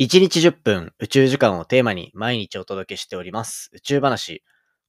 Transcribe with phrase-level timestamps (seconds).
[0.00, 4.42] 1日10分宇宙時間をテーマに毎日お届けしております宇宙話。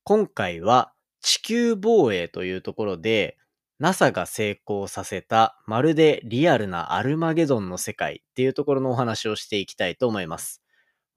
[0.06, 3.38] 今回は地球防衛というところで
[3.78, 10.62] NASA が成功させたまるでリアルなアルマゲドンの世界っていうところのお話をしていきたいと思います。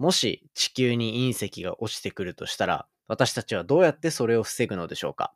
[0.01, 5.33] もし地球に隕石が落ちてくるとしたら私たちはどうやってそれを防ぐのでしょうか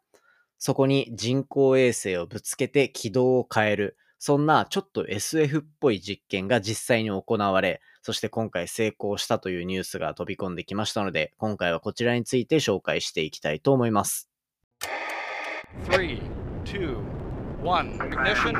[0.58, 14.30] そこに人工衛星をぶつけて軌道を変えるそんなちょっと SF っぽい実験が実際に行われ、そして今回成功したというニュースが飛び込んできましたので、今回はこちらについて紹介していきたいと思います。
[15.86, 16.20] Three,
[16.64, 16.96] two,
[17.62, 17.98] one.
[17.98, 18.54] Ignition.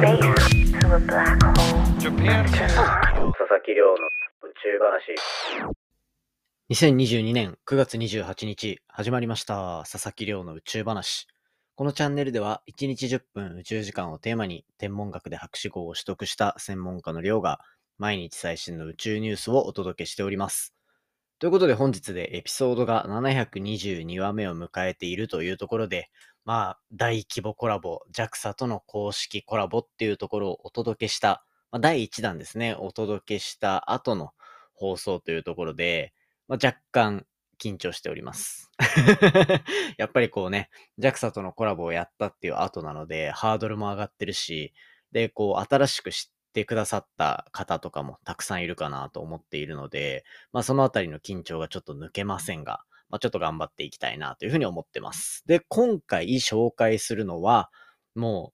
[0.00, 1.82] Space to a black hole.
[1.98, 2.44] Japan.
[2.46, 3.94] 佐々木亮の
[4.42, 5.14] 宇宙話。
[6.70, 9.84] 2022年9月28日、始まりました。
[9.90, 11.28] 佐々木亮の宇宙話。
[11.76, 17.58] このチャンネルでは1日10分宇宙時間をテーマに天文学で博士号を取得した専門家の亮が
[17.98, 20.72] 毎日最新の宇宙ニュースをお届けしております。
[21.40, 26.10] ということで本日でエピソードが722話目を迎えているというところで、
[26.44, 34.30] まあ大規模コラボ、JAXA との公式コラボっていうところをお届けした、まあ、第1弾ですね、お届けした後の
[34.74, 36.12] 放送というところで、
[36.46, 37.26] まあ、若干
[37.60, 38.70] 緊張しております。
[39.98, 44.72] やっぱりこうね、JAXA とのコラボをやったっていう後なので、ハードルも上がってるし、
[45.12, 55.44] で、こう、新しく知ってくださった方とかもたくさんいるかなと思っているので、まあ、そのあたりの緊張がちょっと抜けませんが、まあ、ちょっと頑張っていきたいなというふうに思ってます。
[55.46, 57.70] で、今回紹介するのは、
[58.14, 58.52] も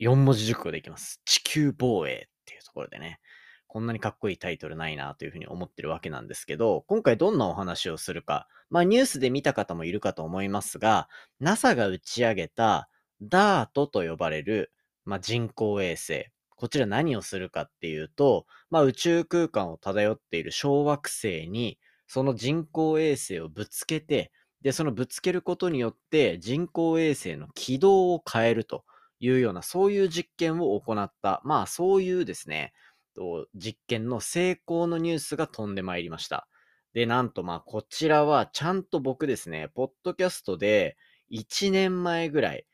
[0.00, 1.20] う、4文字熟語でいきます。
[1.24, 3.20] 地球防衛っていうところでね、
[3.68, 12.88] こんなにかっこいいタイトルないなというふうに思ってるわけなんですけど、今回どんなお話をするか、まあニュースで見た方もいるかと思いますが、NASA が打ち上げた
[13.22, 14.72] DART と呼ばれる、
[15.04, 16.26] まあ、人工衛星。
[16.56, 28.84] こちら何をするかっていうと、まあ宇宙空間を漂っている小惑星に、その人工衛星をぶつけて、で、そのぶつけることによって人工衛星の軌道を変えると
[29.20, 32.72] いうような、そういう実験を行った、まあそういうですね、
[33.18, 36.48] と実験の成功のニュースが飛んでまいりました。
[36.94, 40.96] で、なんとまあこちらはちゃんと僕ですね、ポッドキャストで
[41.30, 42.66] 1年前ぐらい、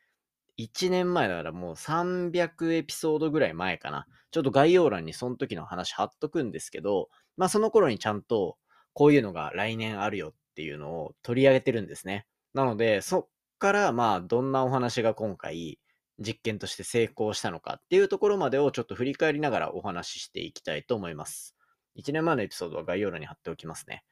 [0.58, 4.06] 1年前だからもう300エピソードぐらい前かな。
[4.30, 8.56] ちょっと概要欄にその時の話貼っとくんですけど、まあその頃にちゃんと
[8.92, 12.26] こういうのが来年あるよっていうのを取り上げてるんですね。
[12.52, 13.28] なので、そっ
[13.58, 15.80] からまあどんなお話が今回
[16.18, 21.56] 実験として成功したのかっていうところまでをちょっと振り返りながらお話ししていきたいと思います。
[21.96, 24.04] 1年前のエピソードは概要欄に貼っておきますね。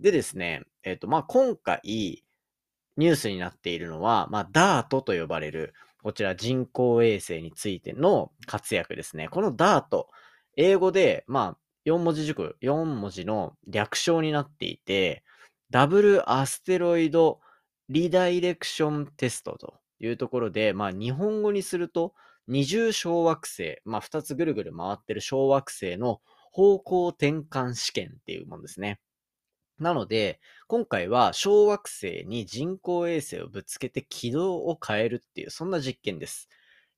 [0.00, 1.80] でですね、えっ、と、まあ、今回、
[2.96, 9.28] ニュースになっているのは、まあ、DART と呼ばれる、こちら人工衛星についての活躍ですね。
[9.28, 10.06] この DART、
[10.56, 15.22] 英語で、まあ、4文字熟、4文字の略称になっていて、
[15.70, 17.40] ダブルアステロイド
[17.88, 22.14] リダイレクションテストというところで、まあ、日本語にすると、
[22.46, 26.20] 二重小惑星、まあ、2つぐるぐる回ってる小惑星の
[26.52, 29.00] 方向転換試験っていうものですね。
[29.78, 36.48] なので、今回は小惑星に人工衛星をぶつけて軌道を変えるっていう、そんな実験です。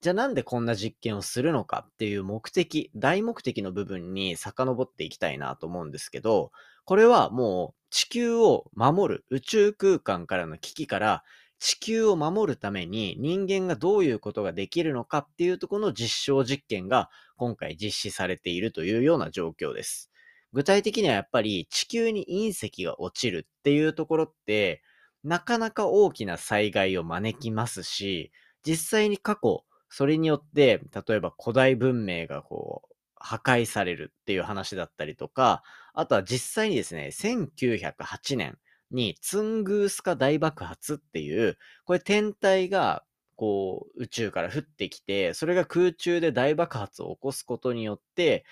[0.03, 6.53] じゃあなんでこんな実験をするのかっていう目的、大目的の部分に遡っていきたいなと思うんですけど、
[6.85, 11.25] これはもう地球を守る、宇宙空間からの危機から
[11.59, 20.11] 地球を守るために人間がどういうことができるのかっていうところの実証実験が今回実施されているというような状況です。
[20.53, 24.83] 具体的にはやっぱり地球に隕石が落ちるっていうところって
[25.25, 28.33] なかなか大きな災害を招きますし、
[28.65, 35.63] 実際に過去それによって例えば古代文明がこう破壊されるっていう話だったりとか、
[35.95, 38.59] あとは実際にですね、1908年
[38.91, 43.05] にツングースカ大爆発っていう、これ天体が
[43.37, 48.45] こう宇宙から降ってきて、それが空中で大爆発を起こすことによって、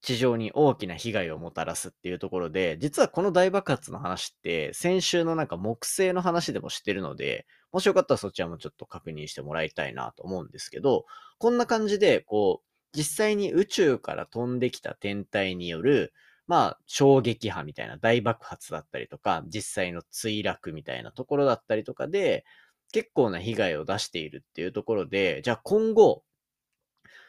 [0.00, 11.04] 地上に大きな被害をもたらすっていうところで、実はこの大爆発の話って、先週のなんか木星の話でもしてるので、もしよかったらそちらもちょっと確認してもらいたいなと思うんですけど、
[11.38, 16.12] こんな感じで、こう、実際に宇宙から飛んできた天体による、
[16.48, 22.44] まあ、衝撃波みたいな大爆発だったりとか、実際の墜落みたいなところだったりとかで、
[22.90, 26.24] 結構な被害を出しているっていうところで、じゃあ今後、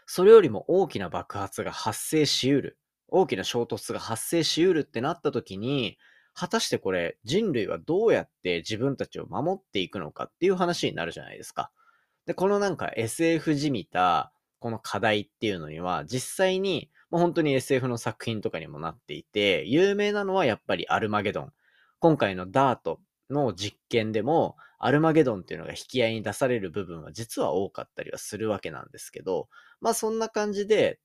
[0.06, 2.78] それよりも大きな爆発が発生しうる、
[3.10, 5.98] 大きな衝突が発生しうるってなった時に、
[6.34, 11.72] 果たしてこれ人類はどうやって自分たちを守っていくのかっていう話になるじゃないですか。
[12.26, 21.54] で、このなんか SF じみたこの課題っていうのには実際にまあ、本当に SF の作品とかにもなっていて、有名なのはやっぱりアルマゲドン。
[22.00, 29.50] 今回のダートの実験でも、アルマゲドンっていうのが引き合いに出される部分は実は多かったりはするわけなんですけど、
[29.82, 31.00] まあそんな感じで、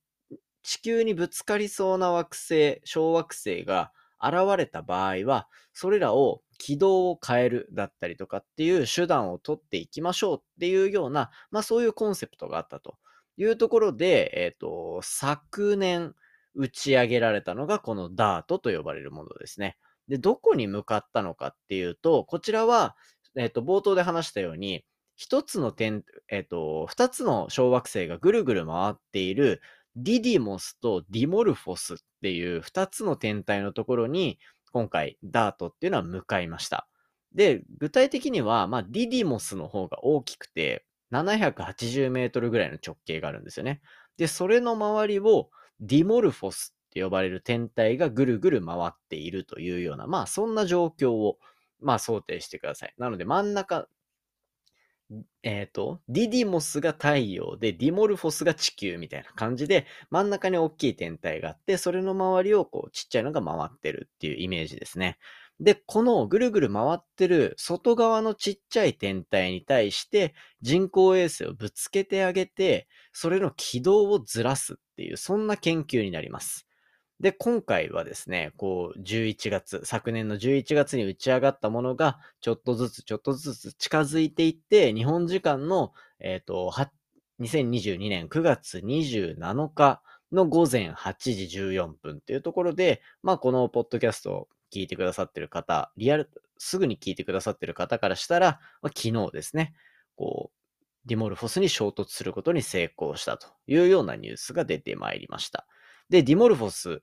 [0.62, 3.92] 地球にぶつかりそうな惑星、小惑星が
[4.22, 12.96] 現れた場合は、それらを軌道を変えるだったりとかっていう手段を取っていきましょうっていうような、まあそういうコンセプトがあったと
[13.36, 16.14] いうところで、えっ、ー、と、昨年
[16.54, 19.76] 打ち上げられたのがこの DART と呼ばれるものですね。
[20.08, 22.96] で、どこに向かったのかっていうと、こちらは、
[23.36, 24.84] えっ、ー、と、冒頭で話したように、
[25.16, 29.60] 一つの点、えっ、ー、と、二つの小惑星がぐるぐる回っている
[29.96, 34.38] ディディモスとディモルフォスっていう二つの天体のところに、
[34.72, 36.88] 今回、ダートっていうのは向かいました。
[37.32, 40.84] で、具体的には、まあ、ディディモスの方が大きくて、
[41.22, 43.80] 780メートルぐらいの直径があるんですよね。
[44.16, 45.50] で、それの周りを
[45.80, 51.38] ディモルフォスって呼ばれる天体がぐるぐる回っているというような、まあそんな状況を、
[51.80, 52.94] まあ想定してください。
[52.98, 53.88] なので真ん中、
[55.42, 65.18] えっ、ー、と、ディディモスが太陽で、ディモルフォスが地球みたいな感じで、真ん中に大きい天体があって、それの周りをこうちっちゃいのが回ってるっていうイメージですね。
[65.60, 76.66] で、このぐるぐる回ってる外側のちっちゃい天体に対して人工衛星をぶつけてあげて、それの軌道をずらすっていう、そんな研究になります。
[77.20, 86.72] で、今回はですね、こう、11月、昨年の11月に打ち上がったものが、ちょっとずつちょっとずつ近づいていって、日本時間の、えっ、ー、と、
[87.40, 90.02] 2022年9月27日
[90.32, 99.74] の午前8時14分というところで、まあ、このポッドキャスト聞いてくださってる方、リアル、すぐに聞いてくださってる方からしたら、まあ、昨日ですね、
[100.16, 100.56] こう、
[101.06, 105.66] ディモルフォスに衝突することに成功したというようなニュースが出てまいりました。
[106.08, 106.98] で、ディモルフォスっ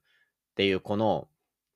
[0.56, 1.28] ていうこの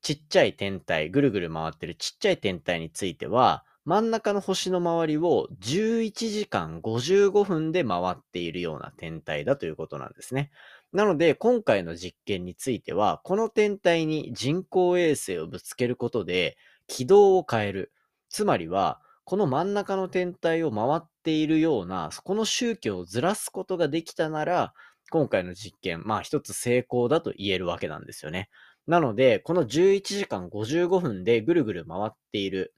[0.02, 10.50] ちっちゃい天体、ぐるぐる回ってるちっちゃい天体については、真ん中の星の周りを11時間55分で回っているような天体だということなんですね。
[10.96, 16.56] なので、今回の実験については、この天体に人工衛星をぶつけることで
[16.86, 17.92] 軌道を変える。
[18.30, 24.72] つまりは、この真ん中の天体を回っているような、そこの宗教をずらすことができたなら、
[25.10, 28.48] 今回の実験、まあ一つ成功だと言えるわけなんですよね。
[28.86, 32.72] なので、この11時間55分でぐるぐる回っている、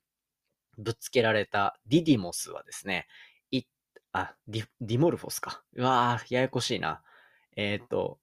[0.77, 3.07] ぶつけられたディディモスはですね、
[3.53, 3.63] い、
[4.11, 5.63] あ、ディ、ディモルフォスか。
[5.77, 7.01] うわぁ、ややこしいな。
[7.59, 8.19] えっ、ー、と、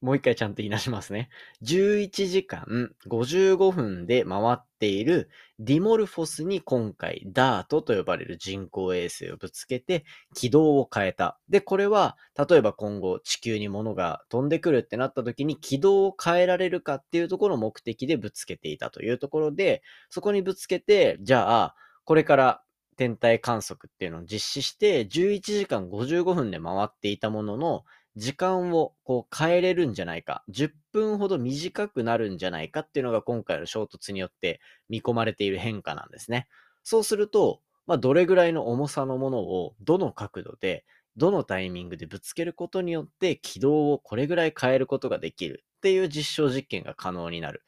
[0.00, 1.28] もう一回ちゃんと言い出しますね。
[1.62, 5.28] 11時間55分で回っている
[5.58, 10.04] ディモルフォスに今回ダートと呼ばれる人工衛星をぶつけて
[10.34, 11.38] 軌道を変えた。
[11.50, 12.16] で、これは
[12.48, 22.62] 例えば今後地球に物が飛んでくるってなった時に軌道を変えられるかっていうところを目的でぶつけていたというところで、そこにぶつけて、じゃあ、これから
[23.00, 27.84] 天体観測っていうのを実施して11時間55分で回っていたものの
[28.16, 36.48] 時間をこう変えれるんじゃないか、10分ほど短くなるんじゃないかっていうのが今回の衝突によって見込まれている変化なんですね。
[36.82, 40.84] そうすると、まあ、どれぐらいの重さのものをどの角度で、
[41.16, 47.62] どのタイミングでぶつけることによって軌道をこれぐらい変えることができるっていう実証実験が可能になる。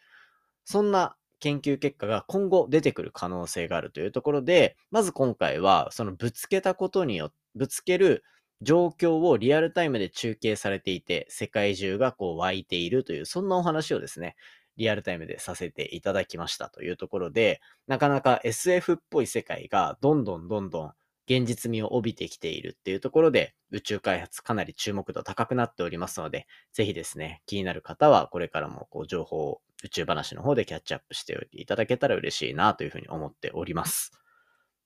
[0.64, 8.24] そんな研究結果が今後出てくる可能性があるというところで、まず今回はそのぶつけたことによって、ぶつける
[8.62, 14.36] 状況をリアルタイムで中継されていて、世界中がこう湧いているという、そんなお話をですね、
[14.76, 20.92] リアルタイムでさせていただきましたというところで、なかなか SF っぽい世界がどんどんどんどん
[21.26, 34.21] 現実味を帯びてきているっていうところで、宇宙開発かなり注目度高くなっておりますので、ぜひですね、気になる方はこれからもこう情報を宇宙話の方でキャッチアップしておいていただけたら嬉しいなというふうに思っております。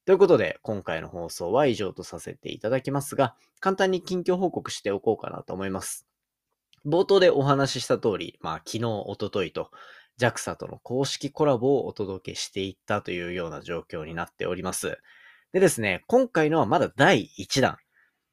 [0.07, 6.07] ということで、今回の放送は以上とさせていただきますが、簡単に近況報告しておこうかなと思います。
[6.87, 9.73] 冒頭でお話しした通り、まあ昨日、おとといと
[10.21, 14.97] JAXA との公式コラボをお届けしていったというような状況になっております。
[15.53, 17.77] でですね、今回のはまだ第1弾。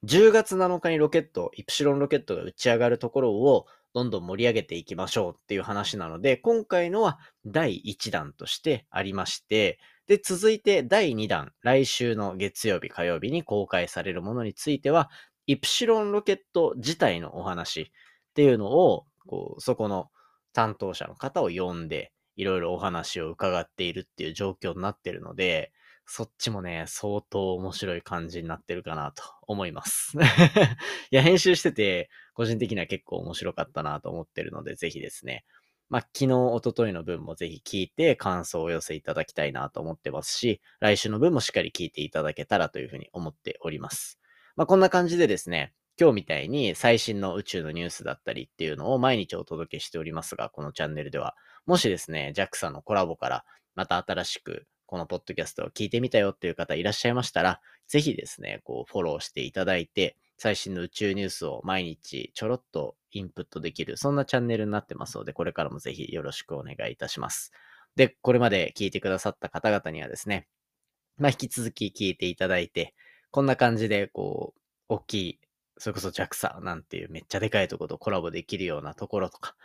[0.04, 15.10] 10月7日にロケット、イプシロンロケットが打ち上がるところをどんどん盛り上げていきましょうっていう話なので、今回のは第1弾としてありまして、で、続いて第2弾、来週の月曜日、火曜日に公開されるものについては、
[15.46, 17.86] イプシロンロケット自体のお話っ
[18.34, 20.10] ていうのを、こう、そこの
[20.52, 25.72] 担当者の方を呼んで、いろいろお話を伺っているっていう状況になってるので、
[26.06, 30.18] そっちもね、相当面白い感じになってるかなと思います。
[31.10, 35.44] いや、編集してて、個人的には結構面白かったなと思ってるので、ぜひですね、
[35.94, 44.18] まあ、昨日、一昨日の分もぜひ聞いて感想をお寄せいただきたいなと思ってますし、来週の分もしっかり聞いていただけたらというふうに思っております。
[44.56, 53.44] まあ、こんな感じでですね、今日みたいに最新の宇宙のニュースだったりっていうのを毎日お届けしておりますが、このチャンネルでは、もしですね、JAXA のコラボから
[53.76, 67.52] また新しくこのポッドキャストを聞いてみたよっていう方いらっしゃいましたら、ぜひですね、こうフォローしていただいて、最新の宇宙ニュースを毎日ちょろっとインプットできる、そんなチャンネルになってますので、これからもぜひよろしくお願いいたします。
[67.96, 70.48] で、これまで聞いてくださった方々にはですね、
[71.16, 72.94] まあ、引き続き聞いていただいて、
[73.30, 75.40] こんな感じで、こう、大きい、
[75.78, 79.56] それこそ JAXA なんていうめっちゃでかいとことコラボできるようなところとか、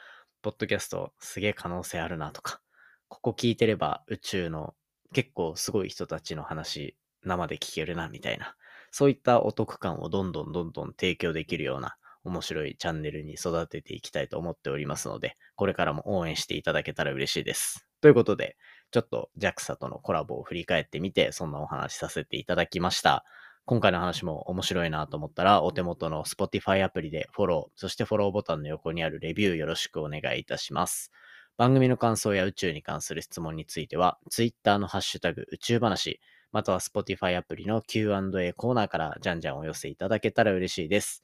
[0.41, 2.61] ポッドキャストすげえ可能性あるなとか、
[3.07, 4.75] ここ聞いてれば宇宙の
[5.13, 8.55] 結構すごい人たちの話生で聞けるなみたいな、
[8.91, 11.97] そういったお得感をどんどんどんどん提供できるような
[12.29, 17.85] 面白いチャンネルに育てていきたいと思っておりますので、これからも応援していただけたら嬉しいです。
[18.01, 18.55] ということで、
[18.91, 23.25] ちょっと JAXA とのコラボを振り返ってみて、そんなお話しさせていただきました。
[23.65, 31.11] 今回の話も面白いなと思ったら、お手元の Spotify アプリでフォロー、そしてフォローボタンの横にあるレビューよろしくお願いいたします。
[31.57, 36.19] 番組の感想や宇宙に関する質問については、Twitter のハッシュタグ宇宙話、
[36.51, 41.23] または Spotify アプリの Q&A コーナーからじゃんじゃんお寄せいただけたら嬉しいです。